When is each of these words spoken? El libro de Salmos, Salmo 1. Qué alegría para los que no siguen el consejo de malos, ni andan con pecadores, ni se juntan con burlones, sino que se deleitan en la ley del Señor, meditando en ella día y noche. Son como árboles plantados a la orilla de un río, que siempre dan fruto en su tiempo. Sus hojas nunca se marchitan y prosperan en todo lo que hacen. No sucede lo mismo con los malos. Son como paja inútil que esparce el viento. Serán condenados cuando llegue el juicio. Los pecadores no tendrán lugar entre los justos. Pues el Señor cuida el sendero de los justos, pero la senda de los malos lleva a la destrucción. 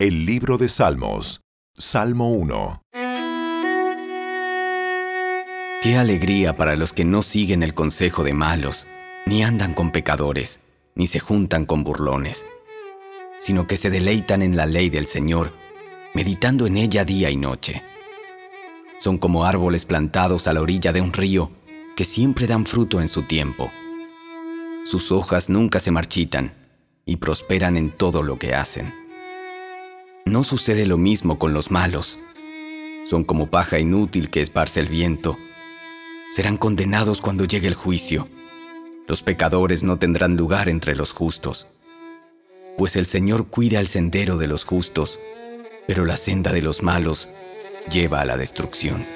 El 0.00 0.26
libro 0.26 0.58
de 0.58 0.68
Salmos, 0.68 1.40
Salmo 1.76 2.30
1. 2.30 2.84
Qué 5.82 5.96
alegría 5.96 6.54
para 6.54 6.76
los 6.76 6.92
que 6.92 7.04
no 7.04 7.20
siguen 7.22 7.64
el 7.64 7.74
consejo 7.74 8.22
de 8.22 8.32
malos, 8.32 8.86
ni 9.26 9.42
andan 9.42 9.74
con 9.74 9.90
pecadores, 9.90 10.60
ni 10.94 11.08
se 11.08 11.18
juntan 11.18 11.66
con 11.66 11.82
burlones, 11.82 12.46
sino 13.40 13.66
que 13.66 13.76
se 13.76 13.90
deleitan 13.90 14.42
en 14.42 14.56
la 14.56 14.66
ley 14.66 14.88
del 14.88 15.08
Señor, 15.08 15.52
meditando 16.14 16.68
en 16.68 16.76
ella 16.76 17.04
día 17.04 17.28
y 17.30 17.36
noche. 17.36 17.82
Son 19.00 19.18
como 19.18 19.46
árboles 19.46 19.84
plantados 19.84 20.46
a 20.46 20.52
la 20.52 20.62
orilla 20.62 20.92
de 20.92 21.00
un 21.00 21.12
río, 21.12 21.50
que 21.96 22.04
siempre 22.04 22.46
dan 22.46 22.66
fruto 22.66 23.00
en 23.00 23.08
su 23.08 23.22
tiempo. 23.22 23.72
Sus 24.86 25.10
hojas 25.10 25.50
nunca 25.50 25.80
se 25.80 25.90
marchitan 25.90 26.54
y 27.04 27.16
prosperan 27.16 27.76
en 27.76 27.90
todo 27.90 28.22
lo 28.22 28.38
que 28.38 28.54
hacen. 28.54 29.07
No 30.28 30.44
sucede 30.44 30.84
lo 30.84 30.98
mismo 30.98 31.38
con 31.38 31.54
los 31.54 31.70
malos. 31.70 32.18
Son 33.06 33.24
como 33.24 33.46
paja 33.46 33.78
inútil 33.78 34.28
que 34.28 34.42
esparce 34.42 34.78
el 34.78 34.86
viento. 34.86 35.38
Serán 36.32 36.58
condenados 36.58 37.22
cuando 37.22 37.46
llegue 37.46 37.66
el 37.66 37.72
juicio. 37.72 38.28
Los 39.06 39.22
pecadores 39.22 39.82
no 39.84 39.98
tendrán 39.98 40.36
lugar 40.36 40.68
entre 40.68 40.94
los 40.94 41.12
justos. 41.12 41.66
Pues 42.76 42.94
el 42.96 43.06
Señor 43.06 43.48
cuida 43.48 43.80
el 43.80 43.88
sendero 43.88 44.36
de 44.36 44.48
los 44.48 44.64
justos, 44.64 45.18
pero 45.86 46.04
la 46.04 46.18
senda 46.18 46.52
de 46.52 46.60
los 46.60 46.82
malos 46.82 47.30
lleva 47.90 48.20
a 48.20 48.26
la 48.26 48.36
destrucción. 48.36 49.06